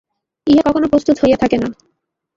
[0.47, 1.67] ইহা কখনো প্রস্তুত হইয়া থাকে না।